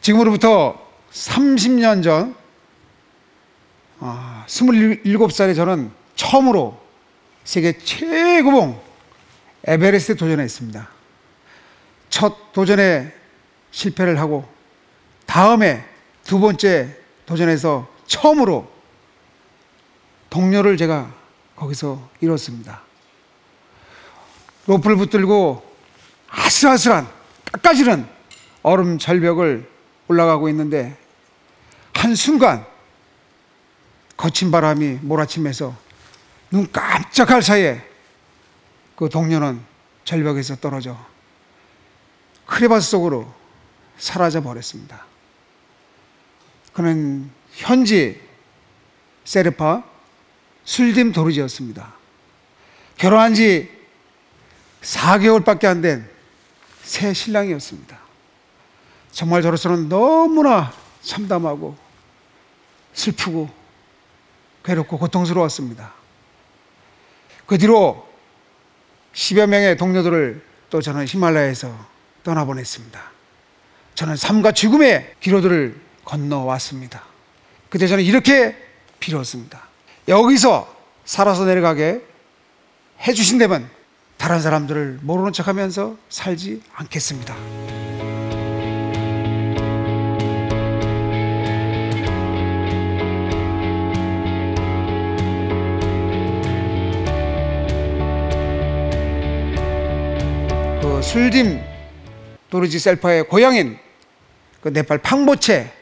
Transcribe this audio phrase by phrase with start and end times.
[0.00, 0.80] 지금으로부터
[1.12, 2.34] 30년 전,
[4.00, 6.80] 아, 27살에 저는 처음으로
[7.44, 8.80] 세계 최고봉
[9.64, 10.88] 에베레스트 도전했습니다.
[12.08, 13.19] 첫 도전에
[13.70, 14.48] 실패를 하고
[15.26, 15.84] 다음에
[16.24, 18.70] 두 번째 도전에서 처음으로
[20.28, 21.12] 동료를 제가
[21.56, 22.82] 거기서 잃었습니다.
[24.66, 25.62] 로프를 붙들고
[26.28, 27.08] 아슬아슬한
[27.52, 28.06] 깎아지른
[28.62, 29.68] 얼음 절벽을
[30.08, 30.96] 올라가고 있는데
[31.94, 32.66] 한순간
[34.16, 35.74] 거친 바람이 몰아치면서
[36.50, 37.82] 눈 깜짝할 사이에
[38.96, 39.60] 그 동료는
[40.04, 40.96] 절벽에서 떨어져
[42.46, 43.39] 크레바스 속으로
[44.00, 45.04] 사라져 버렸습니다.
[46.72, 48.20] 그는 현지
[49.24, 49.84] 세르파
[50.64, 51.94] 술딤 도르지였습니다.
[52.96, 53.70] 결혼한 지
[54.82, 56.20] 4개월밖에 안 된
[56.82, 57.98] 새 신랑이었습니다.
[59.12, 61.76] 정말 저로서는 너무나 참담하고
[62.92, 63.48] 슬프고
[64.64, 65.92] 괴롭고 고통스러웠습니다.
[67.46, 68.08] 그 뒤로
[69.12, 71.72] 10여 명의 동료들을 또 저는 히말라야에서
[72.24, 73.19] 떠나보냈습니다.
[73.94, 77.02] 저는 삶과 죽음의 기로들을 건너왔습니다.
[77.68, 78.56] 그때 저는 이렇게
[78.98, 79.60] 빌었습니다.
[80.08, 80.74] 여기서
[81.04, 82.00] 살아서 내려가게
[83.06, 83.68] 해주신다면
[84.16, 87.34] 다른 사람들을 모르는 척 하면서 살지 않겠습니다.
[100.80, 101.70] 그 술딤
[102.50, 103.78] 도르지 셀파의 고향인
[104.60, 105.72] 그 네팔 팡보체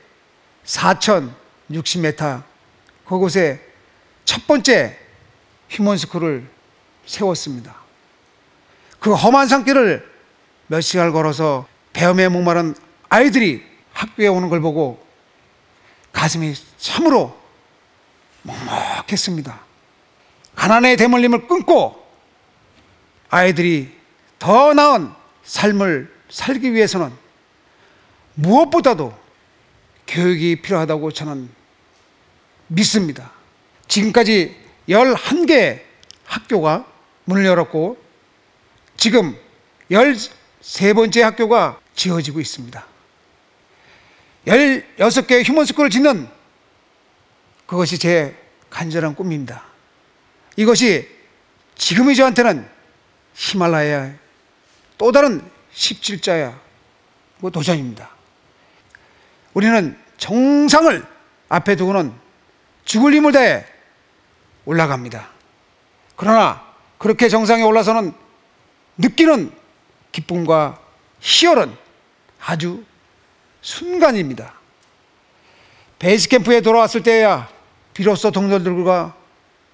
[0.64, 2.42] 4,060m
[3.06, 3.60] 그곳에
[4.24, 4.96] 첫 번째
[5.70, 6.46] 휴먼스쿨을
[7.06, 7.74] 세웠습니다.
[9.00, 10.08] 그 험한 산길을
[10.66, 12.74] 몇 시간을 걸어서 배움에 목마른
[13.08, 15.04] 아이들이 학교에 오는 걸 보고
[16.12, 17.36] 가슴이 참으로
[18.42, 19.58] 먹먹했습니다.
[20.54, 22.04] 가난의 대물림을 끊고
[23.30, 23.96] 아이들이
[24.38, 25.10] 더 나은
[25.44, 27.12] 삶을 살기 위해서는
[28.34, 29.16] 무엇보다도
[30.06, 31.50] 교육이 필요하다고 저는
[32.68, 33.32] 믿습니다.
[33.88, 34.56] 지금까지
[34.88, 35.80] 11개
[36.24, 36.86] 학교가
[37.24, 37.98] 문을 열었고
[38.96, 39.36] 지금
[39.90, 42.86] 13번째 학교가 지어지고 있습니다.
[44.46, 46.28] 16개 휴먼스쿨을 짓는
[47.66, 48.34] 그것이 제
[48.70, 49.64] 간절한 꿈입니다.
[50.56, 51.08] 이것이
[51.76, 52.66] 지금의 저한테는
[53.34, 54.14] 히말라야의
[54.96, 55.42] 또 다른
[55.78, 56.58] 17자야
[57.38, 58.10] 뭐 도전입니다.
[59.54, 61.06] 우리는 정상을
[61.48, 62.12] 앞에 두고는
[62.84, 63.64] 죽을 힘을 다해
[64.64, 65.28] 올라갑니다.
[66.16, 66.66] 그러나
[66.98, 68.12] 그렇게 정상에 올라서는
[68.98, 69.52] 느끼는
[70.10, 70.80] 기쁨과
[71.20, 71.74] 희열은
[72.44, 72.84] 아주
[73.60, 74.54] 순간입니다.
[75.98, 77.48] 베이스 캠프에 돌아왔을 때야
[77.94, 79.14] 비로소 동료들과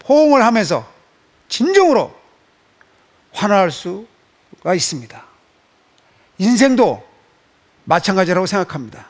[0.01, 0.91] 포옹을 하면서
[1.49, 2.15] 진정으로
[3.33, 5.34] 환호할 수가 있습니다.
[6.39, 7.05] 인생도
[7.85, 9.07] 마찬가지라고 생각합니다.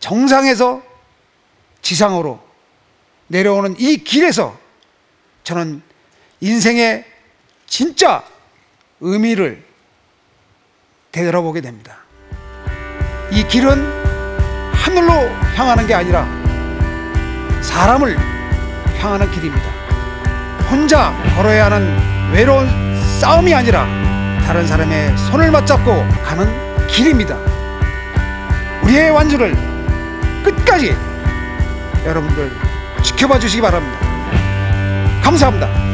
[0.00, 0.82] 정상에서
[1.80, 2.40] 지상으로
[3.28, 4.58] 내려오는 이 길에서
[5.44, 5.82] 저는
[6.40, 7.04] 인생의
[7.66, 8.24] 진짜
[9.00, 9.64] 의미를
[11.12, 11.98] 되돌아보게 됩니다.
[13.30, 14.02] 이 길은
[14.74, 15.12] 하늘로
[15.56, 16.26] 향하는 게 아니라
[17.62, 18.18] 사람을
[18.98, 19.64] 향하는 길입니다.
[20.70, 22.68] 혼자 걸어야 하는 외로운
[23.20, 23.86] 싸움이 아니라
[24.52, 27.38] 다른 사람의 손을 맞잡고 가는 길입니다.
[28.82, 29.56] 우리의 완주를
[30.44, 30.94] 끝까지
[32.04, 32.52] 여러분들
[33.02, 33.98] 지켜봐 주시기 바랍니다.
[35.22, 35.91] 감사합니다.